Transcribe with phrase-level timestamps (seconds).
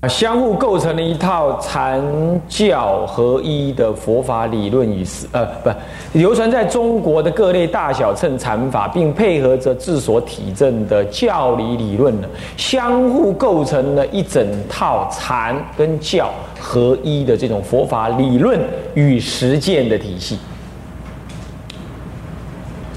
[0.00, 2.00] 啊相互构成了一套禅
[2.48, 5.68] 教合一的佛法理论与实，呃，不，
[6.12, 16.30] 流传在中国的各类大小乘禅法，并配合着自所体证的教理理论呢，相互构成了一整套禅跟教
[16.60, 18.60] 合一的这种佛法理论
[18.94, 20.38] 与实践的体系。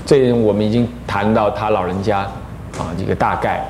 [0.05, 2.19] 这我们已经谈到他老人家
[2.77, 3.65] 啊，这个大概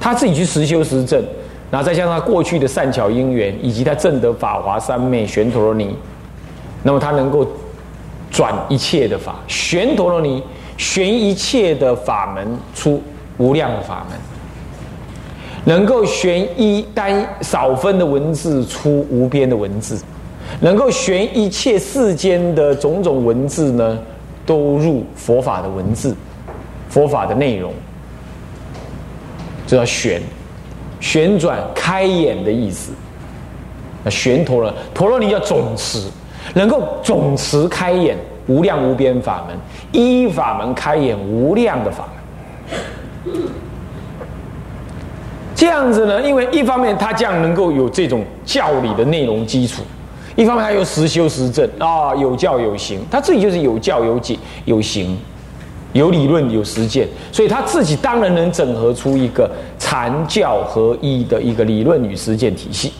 [0.00, 1.24] 他自己去实修实证。
[1.72, 5.96] 然后再加上他过去的善巧因缘，以及他正得法华三昧玄陀罗尼，
[6.82, 7.46] 那么他能够
[8.30, 10.42] 转一切的法，玄陀罗尼
[10.76, 13.02] 玄一切的法门出
[13.38, 14.18] 无量的法门，
[15.64, 19.98] 能够玄一单少分的文字出无边的文字，
[20.60, 23.98] 能够玄一切世间的种种文字呢，
[24.44, 26.14] 都入佛法的文字，
[26.90, 27.72] 佛法的内容，
[29.66, 30.20] 这叫玄。
[31.02, 32.92] 旋转开眼的意思，
[34.04, 36.08] 那旋陀罗陀罗尼叫总持，
[36.54, 39.56] 能够总持开眼无量无边法门，
[39.90, 43.34] 依法门开眼无量的法门。
[45.56, 49.82] 这样子呢，因为一方面他这样能够有这种教理的内容基础，
[50.36, 55.18] 一方面他又实修实证啊，有教有行，他自己就是有教有解有行。
[55.92, 62.92] 有理论有实践，所以他自己当然能整合出一个禅教合一的一个理论与实践体系。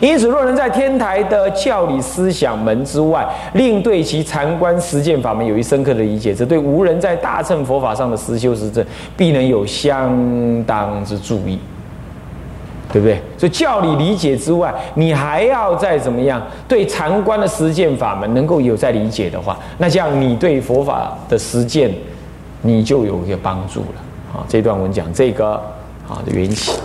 [0.00, 8.84] 因此，若能在天台的教理思想门之外，另对其禅观实践法门有一深刻的理解，则对无人在大乘佛法上的实修实证，
[9.16, 11.58] 必能有相当之注意。
[12.90, 13.20] 对不对？
[13.36, 16.42] 所以教理理解之外，你还要再怎么样？
[16.66, 21.92] 对禅观的实践法门能够有在理解的话，那这样你对佛法的实践，
[22.62, 23.86] 你就有一个帮助了。
[24.32, 25.60] 好，这段文讲这个
[26.06, 26.80] 好的缘起。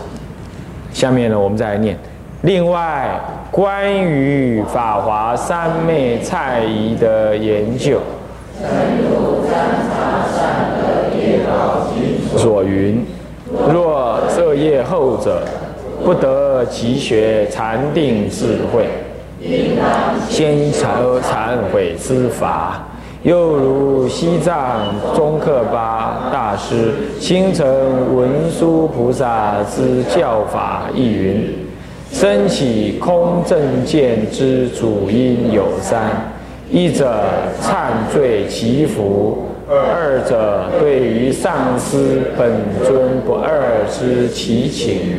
[0.91, 1.97] 下面呢，我们再来念。
[2.41, 3.17] 另外，
[3.49, 8.01] 关于法华三昧蔡仪的研究，
[12.35, 13.05] 所云：
[13.71, 15.41] 若这业后者。
[16.03, 18.87] 不得其学禅定智慧，
[20.29, 20.87] 先求
[21.21, 22.83] 忏悔之法。
[23.23, 26.91] 又如西藏宗喀巴大师
[27.21, 27.65] 亲承
[28.13, 31.55] 文殊菩萨之教法亦云：
[32.11, 36.11] 升起空正见之主因有三：
[36.69, 37.23] 一者
[37.61, 39.47] 忏罪祈福，
[39.79, 42.51] 二者对于上师本
[42.85, 45.17] 尊不二之其情。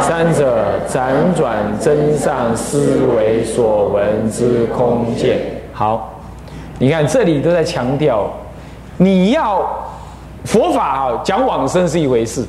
[0.00, 5.38] 三者辗转真上思维所闻之空见。
[5.74, 6.22] 好，
[6.78, 8.32] 你看这里都在强调，
[8.96, 9.62] 你要
[10.44, 12.42] 佛法啊，讲往生是一回事，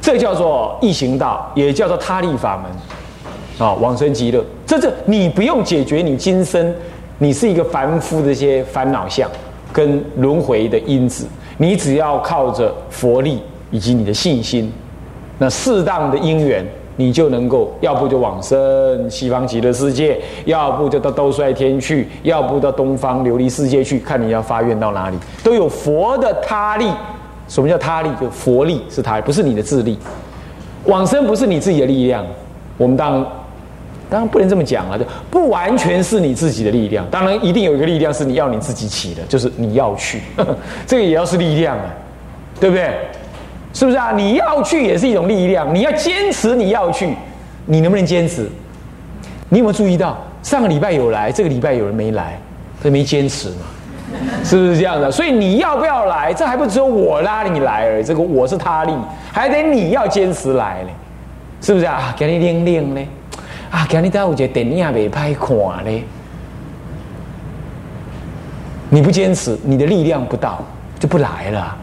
[0.00, 4.44] 这叫做易行道，也叫做他力法门啊，往生极乐。
[4.66, 6.74] 这这你不用解决你今生
[7.18, 9.28] 你是一个凡夫的一些烦恼相
[9.72, 14.72] 跟轮回的因子，你只要靠着佛力以及你的信心。
[15.38, 16.64] 那适当的因缘，
[16.96, 26.88] 你就能够，要不就往生西方极乐世界，要不就到兜率天去，要不到东方琉璃世界去，看你要发愿到哪里，都有佛的他力。
[27.48, 28.08] 什么叫他力？
[28.20, 29.98] 就佛力是他，不是你的智力。
[30.84, 32.24] 往生不是你自己的力量，
[32.76, 33.26] 我们当
[34.10, 37.06] 当然不能这么讲啊，就不完全是你自己的力量。
[37.10, 40.20] 当然一定有一个力量是你要你自己起的，就是你要去，
[40.86, 41.84] 这个也要是力量啊，
[42.60, 42.90] 对不对？
[43.74, 44.12] 是不是啊？
[44.16, 47.14] 你要去也是一种力量，你要坚持你要去，
[47.66, 48.48] 你能不能坚持？
[49.50, 52.38] 你有没有注意到上个礼拜有来，这个礼拜有人没来，
[52.82, 53.66] 他没坚持嘛？
[54.42, 55.12] 是不是这样的？
[55.12, 56.32] 所以你要不要来？
[56.32, 58.92] 这还不只有我拉你来而已，这个我是他力，
[59.30, 60.88] 还得你要坚持来嘞，
[61.60, 62.14] 是不是啊？
[62.18, 63.06] 给你练练嘞，
[63.70, 66.04] 啊，给你带我觉电影没拍看嘞，
[68.88, 70.64] 你不坚持，你的力量不到，
[70.98, 71.76] 就不来了。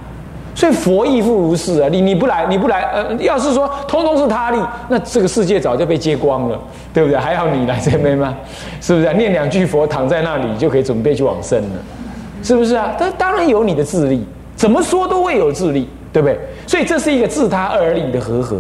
[0.56, 6.60] 所以佛亦复如是啊，你你不来，你不来，呃，要是说通通是他力，那这个世界早就被接光了，
[6.94, 7.20] 对不对？
[7.20, 8.34] 还要你来这边吗？
[8.80, 9.14] 是不是？
[9.14, 11.76] 念两句佛，躺在那里就可以准备去往生了，
[12.42, 12.96] 是不是啊？
[12.98, 14.26] 但当然有你的智力，
[14.56, 16.40] 怎么说都会有智力，对不对？
[16.66, 18.60] 所以这是一个自他二力的和合。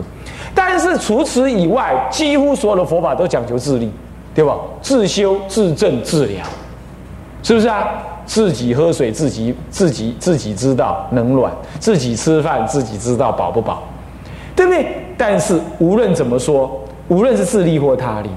[0.56, 3.92] 但是除此以外，几乎所有的佛法都讲求自力，
[4.34, 4.56] 对吧？
[4.82, 6.44] 自修、自证、自疗，
[7.44, 7.88] 是不是啊？
[8.26, 13.84] 自己喝水，自己自己自己知道冷暖；自己吃饭，自己知道饱不饱，
[14.56, 14.88] 对不对？
[15.16, 18.30] 但是无论怎么说，无论是自利或他利，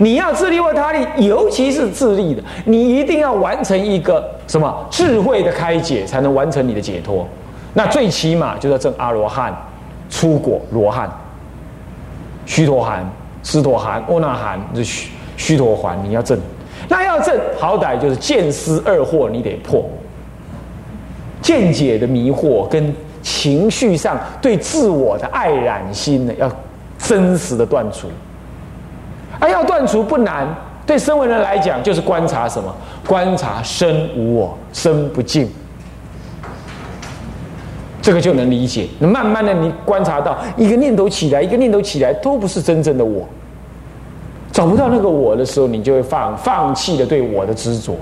[0.00, 7.24] 你要自利或他利，尤其是自利的，你一定要完成一个什么智慧的开解，才能完成你的解脱。
[7.74, 9.54] 那最起码就要证阿罗汉，
[10.10, 11.08] 出果罗汉，
[12.46, 13.08] 须陀含、
[13.42, 16.38] 斯陀含、阿那含，这须须陀环你要正。
[16.88, 19.84] 那要正，好歹就是见思二惑，你得破。
[21.40, 26.50] 见解的迷惑跟情绪上对自我的爱染心呢，要
[26.98, 28.08] 真实的断除。
[29.40, 30.46] 而要断除不难，
[30.86, 32.74] 对身为人来讲，就是观察什么？
[33.06, 35.50] 观察身无我，身不净。
[38.04, 38.86] 这个就能理解。
[38.98, 43.26] 那慢慢的，你观察到一个念头起来，一个念头起来，都不是真正的我。
[44.52, 47.96] 找不到那个我的时候，你就会放放弃了对我的执着，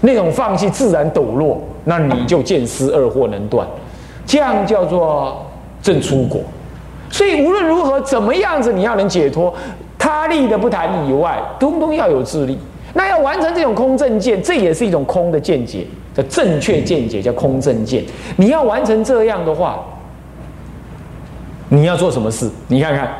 [0.00, 3.68] 那种放弃自然抖落，那你就见思二惑能断，
[4.24, 5.44] 这样叫做
[5.82, 6.40] 正出果。
[7.10, 9.52] 所以无论如何，怎么样子，你要能解脱，
[9.98, 12.58] 他力的不谈以外，通通要有智力。
[12.94, 15.86] 那要完成这种空正见，这也是一种空的见解。
[16.14, 18.04] 的正确见解叫空正见。
[18.36, 19.84] 你要完成这样的话，
[21.68, 22.50] 你要做什么事？
[22.68, 23.10] 你看看，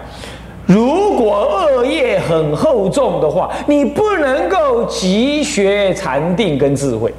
[0.67, 7.13] 如果恶业很厚重的话，你不能够急学禅定跟智慧，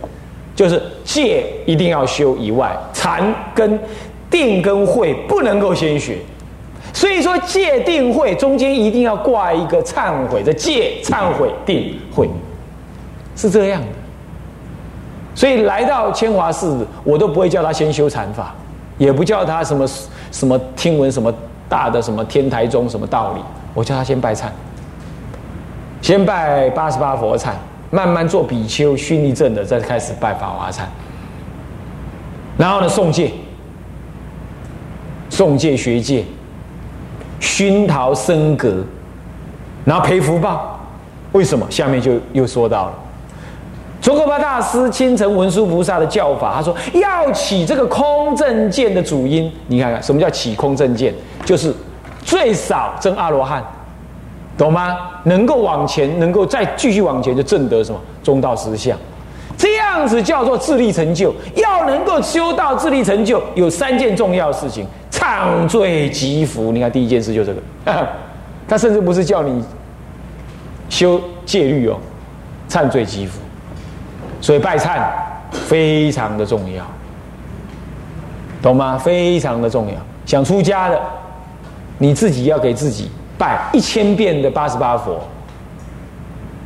[0.55, 3.79] 就是戒一定要修以外，禅跟
[4.29, 6.17] 定跟慧不能够先学。
[6.93, 12.29] 所以说戒定慧中间一定要挂一个忏悔，这戒忏悔定慧
[13.35, 13.87] 是这样的。
[15.35, 18.53] 所以来到千华寺，我都不会叫他先修禅法，
[18.97, 19.87] 也不叫他什么
[20.31, 21.33] 什么听闻什么
[21.67, 23.41] 大的什么天台宗什么道理，
[23.73, 24.45] 我叫他先拜忏，
[26.01, 27.49] 先拜八十八佛忏，
[27.89, 30.81] 慢慢做比丘训立正的，再开始拜法华忏，
[32.55, 33.31] 然后呢诵戒，
[35.31, 36.23] 诵戒学戒，
[37.39, 38.83] 熏陶僧格，
[39.83, 40.79] 然后培福报，
[41.31, 41.65] 为什么？
[41.71, 42.93] 下面就又说到了。
[44.03, 49.49] 卓格巴大师亲承文殊菩萨的教法，他说要起这个空正见的主因。
[49.67, 51.15] 你看看什么叫起空正见？
[51.45, 51.73] 就是
[52.21, 53.63] 最少证阿罗汉，
[54.57, 54.97] 懂吗？
[55.23, 58.97] 能够往前，能够再继续往前，就证得什么中道实相。
[59.57, 61.33] 这样子叫做自力成就。
[61.55, 66.73] 要能够修到自力成就，有三件重要事情：忏罪积福。
[66.73, 67.61] 你看第一件事就这个，
[68.67, 69.63] 他甚至不是叫你
[70.89, 71.95] 修戒律哦，
[72.67, 73.39] 忏罪积福。
[74.43, 74.99] 所以拜忏
[75.53, 76.85] 非常的重要，
[78.61, 78.97] 懂吗？
[78.97, 79.93] 非常的重要。
[80.25, 80.99] 想出家的，
[81.97, 85.21] 你自己要给自己拜一千遍的八十八佛，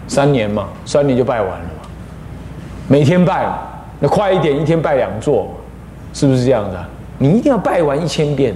[0.07, 1.87] 三年嘛，三年就拜完了嘛。
[2.87, 3.47] 每天拜，
[3.99, 5.47] 那快一点，一天拜两座，
[6.13, 6.83] 是不是这样的？
[7.19, 8.55] 你一定要拜完一千遍，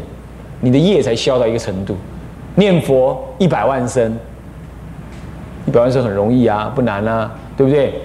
[0.62, 1.95] 你的业才消到一个程度。
[2.56, 4.17] 念佛一百万声，
[5.67, 8.01] 一百万声很容易啊，不难啊，对不对？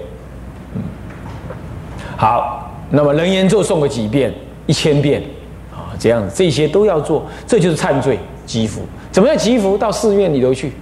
[2.17, 4.33] 好，那么人言咒诵个几遍，
[4.65, 5.23] 一千遍，
[5.71, 8.81] 啊，这样子，这些都要做，这就是忏罪积福。
[9.13, 9.77] 怎么样积福？
[9.77, 10.73] 到寺院里头去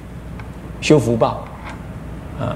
[0.81, 1.45] 修福报，
[2.41, 2.55] 啊，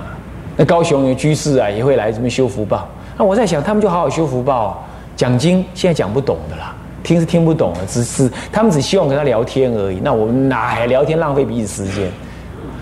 [0.56, 2.86] 那高雄有居士啊，也会来这边修福报。
[3.16, 4.78] 那我在想，他们就好好修福报啊，
[5.16, 6.72] 讲经现在讲不懂的啦，
[7.02, 9.98] 听是听不懂的，只是他们只希望跟他聊天而已。
[10.04, 12.08] 那我们哪还聊天浪费彼此时间？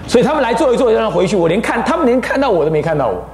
[0.06, 3.25] 所以他们来坐一坐，让他回去，我连看他们连看到我都没看到我，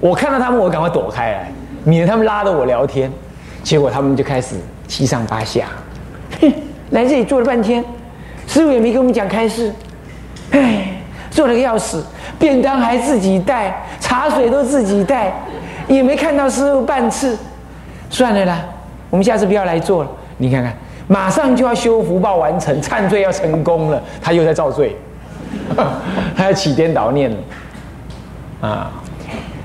[0.00, 1.52] 我看到他们，我赶快躲开来。
[1.84, 3.10] 免得他们拉着我聊天，
[3.62, 4.56] 结果他们就开始
[4.86, 5.66] 七上八下，
[6.40, 6.52] 哼，
[6.90, 7.84] 来这里坐了半天，
[8.46, 9.72] 师傅也没跟我们讲开示，
[10.50, 11.00] 唉，
[11.30, 12.04] 做了个要死，
[12.38, 15.32] 便当还自己带，茶水都自己带，
[15.88, 17.38] 也没看到师傅半次，
[18.10, 18.60] 算了啦，
[19.08, 20.10] 我们下次不要来做了。
[20.36, 20.74] 你看看，
[21.06, 24.96] 马上就要修福报完成，忏罪要成功了，他又在造罪，
[26.36, 27.36] 他要起颠倒念了，
[28.68, 28.92] 啊。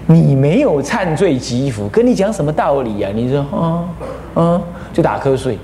[0.08, 3.10] 你没有忏罪积福，跟你讲什么道理呀？
[3.14, 3.84] 你说啊
[4.36, 4.62] 啊，
[4.94, 5.58] 就打瞌睡。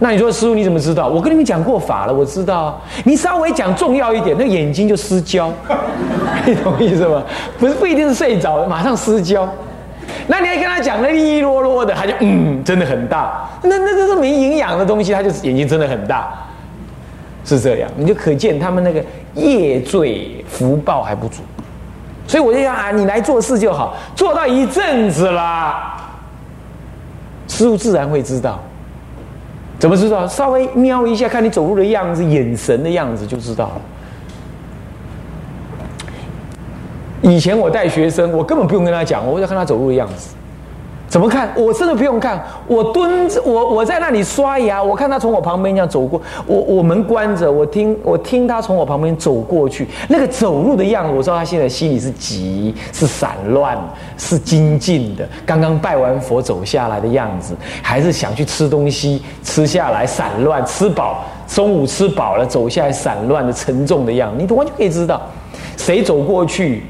[0.00, 1.08] 那你说师傅你怎么知道？
[1.08, 2.78] 我跟你们讲过法了，我知道。
[3.04, 5.50] 你稍微讲重要一点，那眼睛就失焦，
[6.44, 7.22] 你懂意思吗？
[7.58, 9.48] 不是不一定是睡着，马上失焦。
[10.26, 13.48] 那你还跟他讲那利利落落的，他就嗯，真的很大。
[13.62, 16.34] 那那这是没营养的东西，他就眼睛真的很大，
[17.44, 17.88] 是这样。
[17.96, 19.02] 你就可见他们那个
[19.34, 21.42] 业罪福报还不足。
[22.26, 25.96] 所以我就想啊，你来做事就好，做到一阵子啦，
[27.48, 28.58] 师傅自然会知道。
[29.78, 30.26] 怎么知道？
[30.26, 33.80] 稍微瞄一下，看你走路的样子、眼神的样子就知道了。
[37.20, 40.34] 以前我带学生，我根本不用跟他讲，我要看他走路的样子。
[41.14, 41.48] 怎么看？
[41.54, 42.44] 我真的不用看。
[42.66, 46.20] 我蹲着，我我在那里刷牙，我看他从我旁边这样走过。
[46.44, 53.78] 我我门关着，我听我听他从我旁边走过去，那个走路的样子，我知道他现在心里是急，是散乱，
[54.18, 55.24] 是精进的。
[55.46, 65.22] 刚刚拜完佛走下来的样子，还是想去吃东西，吃下来散乱，吃饱中午吃饱了走下来散乱的沉重的样子，你都完全可以知道，
[65.76, 66.82] 谁走过去，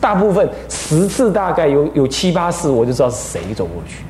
[0.00, 4.04] 大部分十次大概有有七八次我就知道是谁走过去。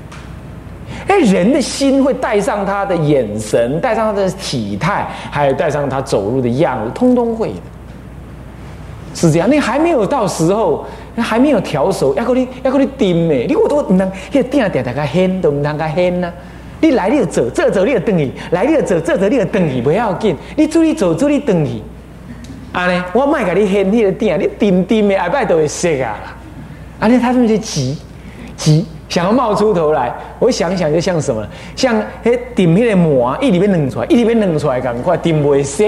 [1.09, 7.55] 哎，人的心会带上他的眼神，带上他的体态，还有带上他走路的样子，通通会的，
[9.15, 9.49] 是这样。
[9.51, 10.87] 那还没有到时候，
[11.17, 13.35] 还没有调手，要给你要给你盯呢。
[13.49, 16.33] 你我都能，那个定定大家掀都唔能个掀呐。
[16.81, 20.37] 你来你就走，这走你就等去；来你就走，这走你就等去，不要紧。
[20.57, 21.83] 你注意走，注意等去。
[22.73, 26.17] 啊呢，我卖给你掀你的定，你盯盯的，下摆都会熟啊。
[27.01, 27.97] 啊呢，他们就急
[28.57, 28.87] 急。
[29.09, 31.47] 想要冒出头来，我想想就像什么？
[31.77, 35.85] 像迄顶迄个膜一里面弄出来，一里面弄出来，赶快顶袂色，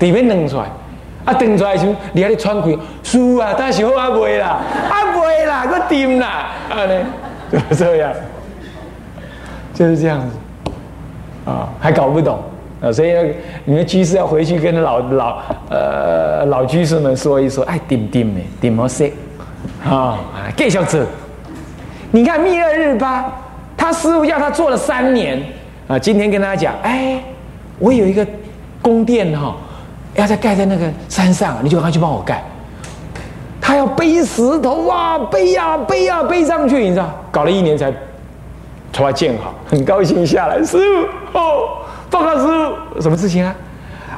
[0.00, 0.64] 里面弄出来，
[1.24, 4.60] 啊，顶出来时，你还得穿开，输啊，但是好啊袂啦，
[4.90, 7.06] 啊袂啦，佫顶啦，啊呢，
[7.50, 8.12] 就这样，
[9.72, 10.36] 就是这样子，
[11.50, 12.38] 啊，还搞不懂
[12.92, 13.12] 所以
[13.64, 15.38] 你们居士要回去跟老老
[15.70, 19.04] 呃老居士们说一说，哎，顶顶的，顶毛色，
[19.84, 20.18] 啊，
[20.56, 21.06] 给小子。
[22.10, 23.32] 你看密勒日巴，
[23.76, 25.42] 他师傅要他做了三年
[25.88, 25.98] 啊。
[25.98, 27.22] 今天跟大家讲，哎，
[27.78, 28.26] 我有一个
[28.80, 29.56] 宫殿哈，
[30.14, 32.42] 要在盖在那个山上，你就赶快去帮我盖。
[33.60, 37.90] 他要背石头啊，背呀背呀背上去，你知道，搞了一年才
[38.92, 40.62] 才把建好，很高兴下来。
[40.62, 41.68] 师傅哦，
[42.10, 43.54] 报告师傅，什么事情啊？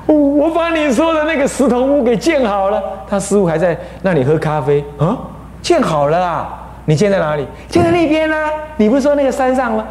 [0.07, 2.83] 我我把你说的那个石头屋给建好了。
[3.09, 5.17] 他师傅还在那里喝咖啡啊，
[5.61, 6.65] 建好了啊。
[6.87, 7.47] 你建在哪里？
[7.69, 8.37] 建在那边呢？
[8.77, 9.85] 你不是说那个山上吗？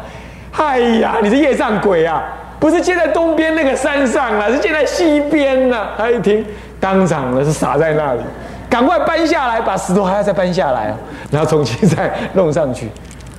[0.56, 2.20] 哎呀，你是夜上鬼啊！
[2.58, 5.76] 不是建在东边那个山上啊，是建在西边呢。
[5.96, 6.44] 他一听，
[6.80, 8.20] 当场呢是傻在那里，
[8.68, 10.92] 赶快搬下来，把石头还要再搬下来，
[11.30, 12.88] 然后重新再弄上去。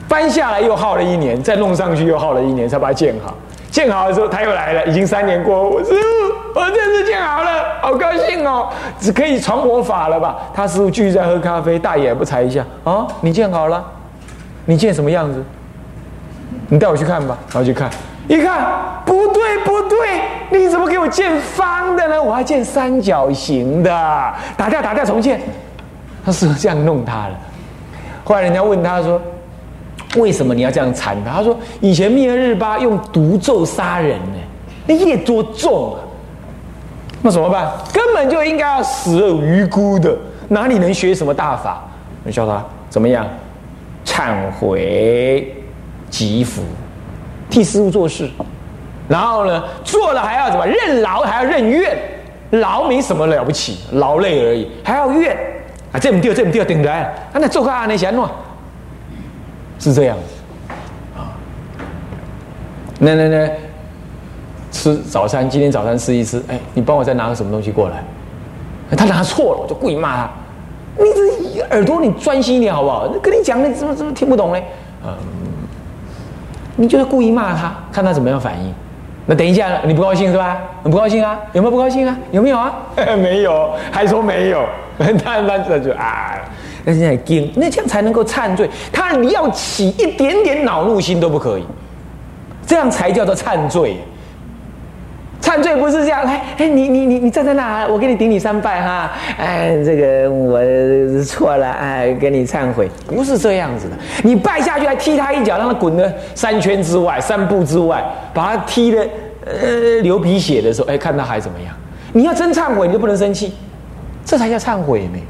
[0.07, 3.35] 搬下来又耗了一年，再弄上去又耗了一年，才把它建好。
[3.79, 8.67] 建好的时候他又来了，已经三年过，我师傅，我这次建好了，好高兴哦，
[8.99, 10.35] 只可以传佛法了吧？
[10.53, 13.81] 他师傅继续在喝咖啡，大眼不才一下啊，你建好了？
[14.65, 15.41] 你建什么样子？
[16.67, 17.89] 你带我去看吧，然后去看，
[18.27, 18.67] 一看
[19.05, 19.97] 不对不对，
[20.49, 22.21] 你怎么给我建方的呢？
[22.21, 23.89] 我要建三角形的，
[24.57, 25.39] 打掉打掉重建。
[26.25, 27.31] 他师傅这样弄他了，
[28.25, 29.21] 后来人家问他说。
[30.17, 31.33] 为什么你要这样缠他？
[31.33, 34.39] 他说：“以前灭日巴用毒咒杀人呢，
[34.87, 35.99] 那业多重啊！
[37.21, 37.71] 那怎么办？
[37.93, 41.83] 根本就应该要死而无辜的，哪里能学什么大法？
[42.23, 43.23] 你教他怎么样？
[44.03, 45.55] 忏悔、
[46.09, 46.63] 积福，
[47.47, 48.27] 替师傅做事，
[49.07, 50.65] 然后呢，做了还要什么？
[50.65, 51.95] 任劳还要任怨，
[52.49, 55.37] 劳没什么了不起，劳累而已，还要怨
[55.91, 55.99] 啊！
[55.99, 57.01] 这么掉，这么掉，顶来
[57.31, 57.33] 啊！
[57.33, 58.27] 那做个阿那些喏。”
[59.79, 60.73] 是这样子，
[61.17, 61.31] 啊，
[62.99, 63.49] 那那那
[64.71, 68.03] 吃早餐，今天早餐吃一吃，哎，你帮我再拿个什么东西过来？
[68.97, 70.29] 他拿错了，我就故意骂他。
[70.97, 73.07] 你这耳朵，你专心一点好不好？
[73.21, 74.59] 跟你讲，你怎么怎么听不懂呢？
[75.05, 75.15] 嗯，
[76.75, 78.73] 你就是故意骂他，看他怎么样反应。
[79.29, 80.57] 那等一下，你不高兴是吧？
[80.81, 81.39] 你不高兴啊？
[81.53, 82.17] 有没有不高兴啊？
[82.31, 82.73] 有没有啊？
[83.21, 84.65] 没有，还说没有。
[85.23, 86.33] 他 那这就啊。
[86.83, 88.67] 那现在惊，那这样才能够忏罪。
[88.91, 91.65] 他你要起一点点恼怒心都不可以，
[92.65, 93.97] 这样才叫做忏罪。
[95.41, 100.59] 忏罪不是这样，来，哎，你你你你站在那，我给你顶你三拜哈，哎，这个我
[101.23, 103.95] 错了，哎，给你忏悔，不是这样子的。
[104.23, 108.03] 你拜下去还踢他一脚，让他滚了三圈之外，三步之外，
[108.33, 109.07] 把他踢的
[109.45, 111.73] 呃流鼻血的时候，哎，看他还怎么样？
[112.11, 113.53] 你要真忏悔，你就不能生气，
[114.25, 115.21] 这才叫忏悔没。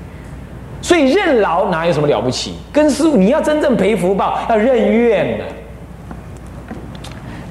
[0.82, 2.56] 所以认劳哪有什么了不起？
[2.72, 5.44] 跟师傅你要真正赔福报，要认怨的。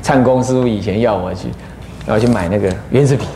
[0.03, 1.49] 唱功师傅以前要我去，
[2.09, 3.27] 然后去买那个圆珠笔，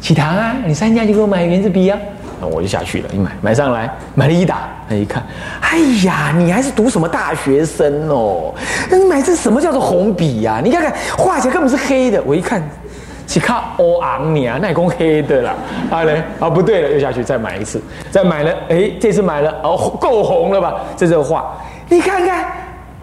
[0.00, 1.98] 启堂啊，你三家就给我买圆珠笔啊，
[2.40, 5.22] 那我就下去了，一买买上来，买了一打，他一看，
[5.60, 5.76] 哎
[6.06, 8.54] 呀，你还是读什么大学生哦？
[8.90, 10.58] 那你买这什么叫做红笔呀？
[10.64, 12.62] 你看看画起来根本是黑的，我一看。
[13.26, 15.54] 去看欧昂你啊，那公黑的啦，
[15.90, 20.74] 啊嘞，啊不对了，又下去再买一次，再买了，哎，这次买了哦，够红了吧？
[20.94, 21.56] 这这画，
[21.88, 22.44] 你看看，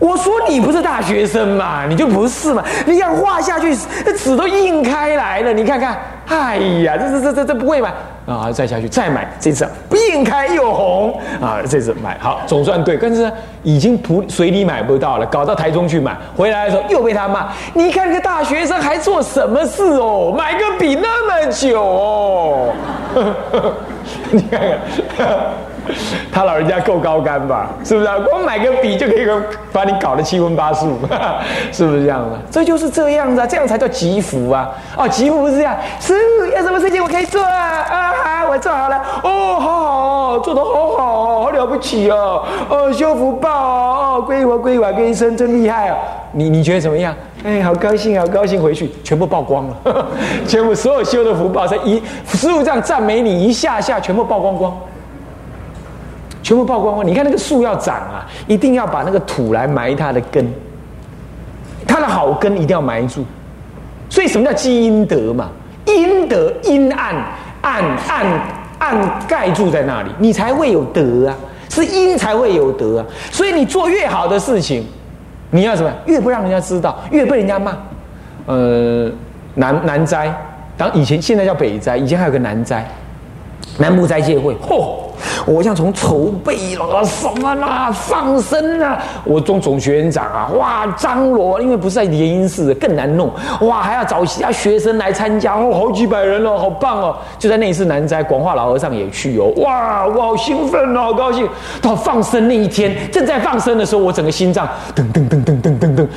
[0.02, 2.64] 我说你不是大学生嘛，你就不是嘛？
[2.88, 5.96] 你想画下去，那纸都印开来了，你看看，
[6.28, 7.94] 哎呀，这这这这这不会吧？
[8.26, 11.60] 啊，再下去再买，这次不印开又红啊！
[11.70, 13.32] 这次买好总算对，但是
[13.62, 17.50] 已经不水里买不到了，搞到台中去买，回来的时候又被他骂。
[17.76, 20.34] 你看个大学生还做什么事哦？
[20.36, 22.74] 买个笔那么久哦？
[24.32, 24.60] 你看
[25.16, 25.28] 看。
[26.32, 27.68] 他老人家够高干吧？
[27.84, 28.16] 是不是啊？
[28.30, 29.28] 光买个笔就可以
[29.72, 30.98] 把你搞得七荤八素，
[31.72, 32.38] 是不是这样的？
[32.50, 34.70] 这就是这样子啊，这样才叫吉福啊！
[34.98, 37.86] 哦，吉福是这样，师傅有什么事情我可以做啊？
[37.92, 38.98] 啊，我做好了。
[39.24, 42.44] 哦，好好，做得好好哦，好了不起哦！
[42.70, 45.98] 哦，修福报哦，皈佛皈法皈僧真厉害啊！
[46.34, 47.14] 你你觉得怎么样？
[47.44, 48.62] 哎，好高兴，好高兴！
[48.62, 50.06] 回去全部曝光了，
[50.48, 54.78] 全部所有修的福报，在一师傅这样赞美你一下下，全部曝光光。
[56.52, 57.08] 全部曝光光！
[57.08, 60.46] 你看那个树要长啊，一定要把那个土来埋它的根，
[61.88, 63.24] 它的好根一定要埋住。
[64.10, 65.50] 所以什么叫积阴德嘛？
[65.86, 67.16] 阴德阴暗
[67.62, 68.26] 暗暗
[68.80, 71.36] 暗盖住在那里，你才会有德啊！
[71.70, 73.06] 是阴才会有德啊！
[73.32, 74.86] 所以你做越好的事情，
[75.52, 75.90] 你要什么？
[76.06, 77.72] 越不让人家知道，越被人家骂。
[78.48, 79.10] 呃，
[79.54, 80.30] 南南斋，
[80.76, 82.86] 当以前现在叫北斋，以前还有个南斋，
[83.78, 84.96] 南部斋戒会，嚯！
[85.46, 93.30] 我像从筹备了什么啦，放生啊，我中总学员长啊，哇，张罗，因为不是在联姻寺，更难弄，
[93.62, 101.48] 哇，还要找其他学生来参加，哦，好几百人哦，好棒哦，就在那一次南斋，广化老和尚也去哦，哇，我好兴奋哦，好高兴。
[101.82, 106.08] 到放生那一天，正在放生的时候，我整个心脏噔噔噔噔噔噔噔，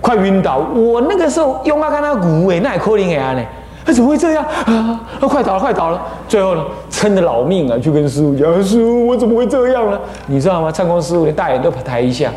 [0.00, 0.58] 快晕倒。
[0.58, 3.42] 我那个时候用阿甘那鼓哎，那也可怜啊呢。
[3.88, 5.00] 他怎么会这样啊？
[5.18, 5.98] 他快倒了，快倒了！
[6.28, 10.70] 最后呢，撑着老命啊，去跟师傅讲：“师傅，我怎么会这样呢？”你知道吗？
[10.70, 12.30] 唱功师傅连大眼都抬一下，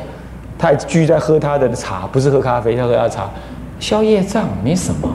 [0.58, 3.30] 他还继续在喝他的茶，不是喝咖啡，他喝他的茶，
[3.82, 5.10] 消业障没什么。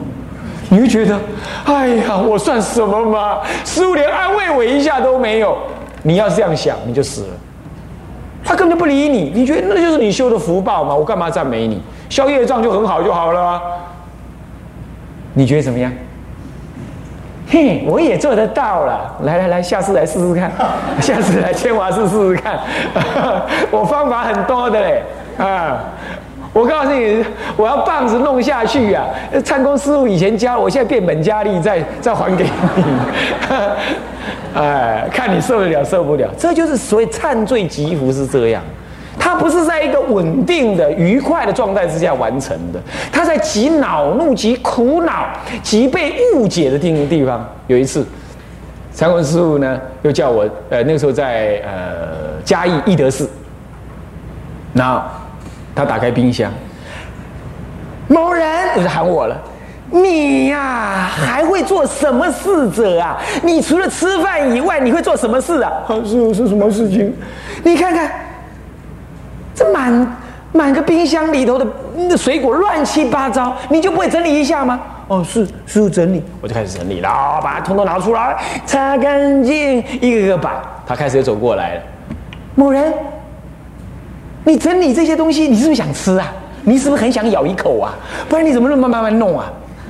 [0.69, 1.19] 你会觉得，
[1.65, 3.39] 哎呀，我算什么嘛？
[3.65, 5.57] 师傅连安慰我一下都没有。
[6.03, 7.27] 你要这样想，你就死了。
[8.43, 10.93] 他根本就不理你，你觉得那就是你修的福报吗？
[10.93, 11.81] 我干嘛赞美你？
[12.09, 13.59] 消业障就很好就好了。
[15.33, 15.91] 你觉得怎么样？
[17.49, 19.15] 嘿，我也做得到了。
[19.23, 20.51] 来来来，下次来试试看，
[20.99, 22.59] 下次来千华寺试试看。
[23.71, 25.03] 我方法很多的嘞，
[25.37, 25.79] 啊！
[26.53, 27.23] 我告诉你，
[27.55, 29.05] 我要棒子弄下去呀。
[29.45, 32.49] 参公师傅以前教我，现在变本加厉，再再还给你。
[34.55, 36.27] 哎，看你受得了受不了。
[36.37, 38.61] 这就是所谓忏罪积福是这样。
[39.37, 45.27] 它不是在一个稳定的、愉快的状态之下完成的，他在极恼怒、极苦恼、
[45.61, 47.47] 极被误解的地地方。
[47.67, 48.03] 有一次，
[48.95, 53.29] 禅文师傅呢又叫我，呃，那个时候在呃嘉义义德寺，
[54.73, 55.01] 然后
[55.75, 56.51] 他打开冰箱，
[58.07, 58.43] 某人
[58.75, 59.39] 就喊我了，
[59.91, 63.17] 你呀还会做什么事者啊？
[63.43, 65.71] 你除了吃饭以外，你会做什么事啊？
[65.87, 67.13] 师傅是什么事情？
[67.63, 68.11] 你看看。
[69.77, 70.17] 这满
[70.53, 74.79] 满个冰箱里头的那水果乱七八糟，你就不会整理一下吗？
[75.07, 78.35] 哦，是师傅整理，我就开始整理了，把它通通拿出来，
[78.65, 80.51] 擦干净，一个个摆。
[80.85, 81.81] 他开始走过来了，
[82.55, 82.91] 某人，
[84.43, 86.27] 你整理这些东西，你是不是想吃啊？
[86.63, 87.93] 你是不是很想咬一口啊？
[88.27, 89.45] 不然你怎么那么慢慢弄啊？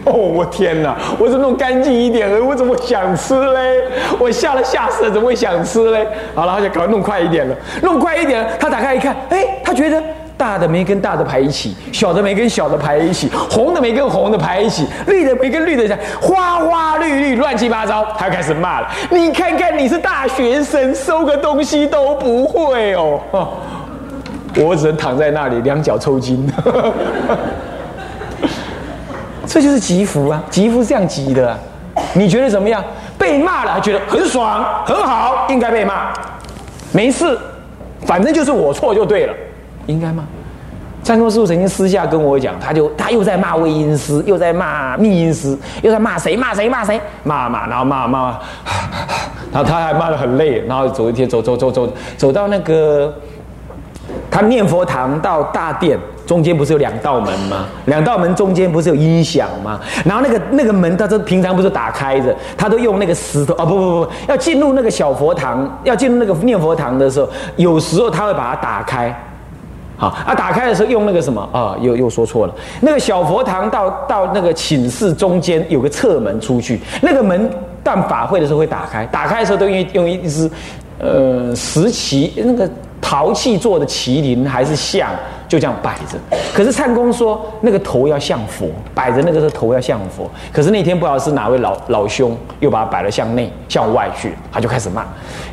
[0.10, 0.96] 哦，我天哪！
[1.20, 3.84] 我只弄干净一点了，我怎么想吃嘞？
[4.18, 6.08] 我吓了吓死了，怎么会想吃嘞？
[6.34, 8.48] 好了，他就搞弄快一点了，弄快一点。
[8.58, 10.02] 他打开一看，哎，他觉得
[10.38, 18.06] 大的没跟大的排一起，小的没跟小的排一起，红的没跟红的排一起，绿的没跟绿的讲，花花绿绿乱七八糟。
[18.18, 23.20] 他开始骂了：“你看看，你是大学生，收个东西都不会哦！”
[24.60, 26.50] 我只能躺在那里，两脚抽筋。
[29.48, 30.44] 这就是吉福啊！
[30.50, 31.58] 吉福是这样吉的，
[32.14, 32.84] 你觉得怎么样？
[33.18, 36.14] 被骂了还，觉得很爽，很好，应该被骂。
[36.92, 37.38] 没事，
[38.06, 39.34] 反正就是我错就对了，
[39.88, 40.26] 应该吗？
[41.02, 48.38] 三公师傅曾经私下跟我讲，他就他又在骂魏音师，又在骂密音师，又在骂谁骂谁骂谁骂骂，然后骂骂，
[49.54, 53.14] 然后他还骂得很累，然后走一天走走走走走到那个
[54.38, 55.98] 他念佛堂到大殿。
[56.28, 57.66] 中间不是有两道门吗？
[57.86, 59.80] 两道门中间不是有音响吗？
[60.04, 69.18] 然后那个那个门，他这平常不是打开着，他都用那个石头啊，不不不，要进入那个小佛堂，要进入那个念佛堂的时候，有时候他会把它打开，
[69.96, 77.50] 好，啊，打开的时候用那个什么啊，又又说错了，那个小佛堂到到那个寝室中间有个侧门出去，那个门
[77.82, 80.52] 办法会的时候会打开，打开的时候都用用一只
[81.00, 82.70] 呃石旗那个
[83.10, 85.10] 陶器做的麒麟还是像。
[85.48, 86.20] 就这样摆着。
[86.54, 90.30] 可是灿公说那个头要像佛，摆着那个是头要像佛。
[90.52, 95.06] 可是那天不知道是哪位老老兄又把它摆了向内向外去，他就开始骂：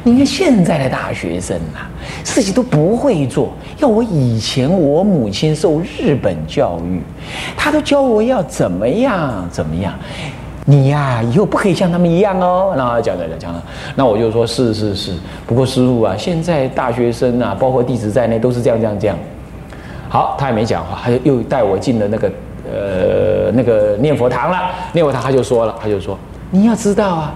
[0.02, 1.86] 你看现在的大学生啊，
[2.24, 3.52] 事情都不会做。
[3.78, 7.00] 要我以前我母亲受日本教育，
[7.56, 9.94] 他都教我要怎么样怎么样。
[10.66, 12.72] 你呀，以后不可以像他们一样哦。
[12.74, 13.54] 然后讲讲讲讲，
[13.94, 15.12] 那我就说是是是。
[15.46, 19.18] 不过师傅啊，现在大学生啊，包括弟子在内，都是这样这样这样。
[20.08, 22.32] 好，他也没讲话，他就又带我进了那个
[22.72, 24.70] 呃那个念佛堂了。
[24.92, 26.18] 念佛堂他就说了，他就说
[26.50, 27.34] 你要知道啊，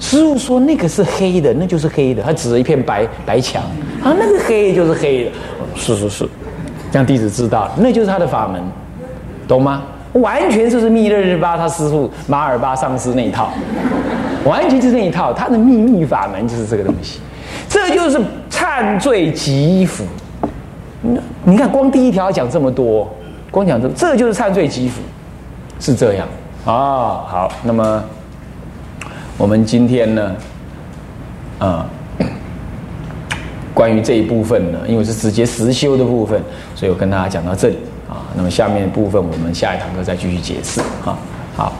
[0.00, 2.22] 师傅说那个是黑的，那就是黑的。
[2.22, 3.62] 他指着一片白白墙
[4.02, 5.30] 啊，那个黑就是黑的。
[5.74, 6.28] 是是是，
[6.90, 8.62] 让弟子知道，那就是他的法门，
[9.46, 9.82] 懂吗？
[10.14, 13.50] 完全就是密勒日巴他师傅马尔巴上师那一套，
[14.44, 17.20] 完全就是那一套，他的秘密法门就是这个东西，
[17.68, 18.18] 这就是
[18.50, 20.04] 忏罪吉福。
[21.44, 23.08] 你看，光第一条讲这么多，
[23.50, 25.00] 光讲这，这就是忏罪吉福，
[25.78, 26.26] 是这样
[26.64, 26.72] 啊。
[27.26, 28.02] 好，那么
[29.36, 30.36] 我们今天呢，
[31.58, 31.86] 啊，
[33.72, 36.42] 关于这一部分呢，因为是直接实修的部分，
[36.74, 37.78] 所以我跟大家讲到这里。
[38.08, 41.18] 啊，那么下面部分我们下一堂课再继续解释啊。
[41.56, 41.72] 好，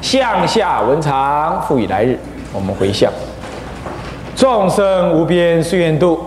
[0.00, 2.18] 向下文长复以来日，
[2.52, 3.10] 我们回向。
[4.34, 6.20] 众生无边誓愿度，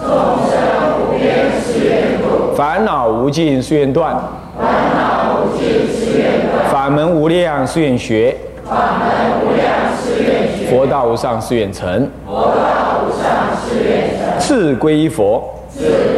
[0.00, 0.58] 众生
[1.00, 4.14] 无边誓愿度；烦恼无尽誓愿断，
[4.58, 4.66] 烦
[4.96, 9.08] 恼无尽誓愿断；法门无量誓愿学，法门
[9.44, 9.66] 无量
[10.02, 16.17] 誓愿学；佛道无上誓愿成，佛道无上誓愿成；次归依佛，自归佛；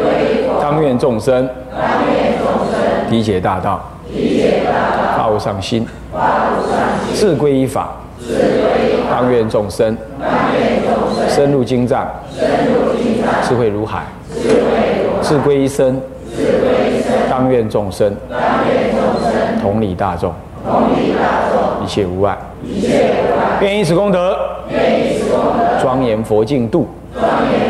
[0.70, 1.48] 当愿众生。
[1.72, 3.10] 当愿众生。
[3.10, 3.80] 理解大道，
[4.14, 4.70] 理解大
[5.16, 6.78] 道，发无上心，发无上
[7.08, 9.96] 心；自归依法，自归法，当愿众生。
[10.20, 11.28] 当愿众生。
[11.28, 16.00] 深入经藏，深入经藏，智慧如海，智慧如自归一生，
[16.36, 18.14] 智慧一生，当愿众生。
[18.30, 19.60] 当愿众生。
[19.60, 20.32] 同理大众，
[20.64, 22.38] 同理大众，一切无碍。
[22.62, 23.58] 一切无碍。
[23.60, 24.38] 愿以此功德，
[24.70, 27.69] 愿以此功德，庄严佛净土，庄严佛净土，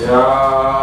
[0.00, 0.79] Yeah.